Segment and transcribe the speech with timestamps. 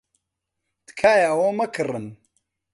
[0.85, 2.05] تکایە ئەوە مەکڕن.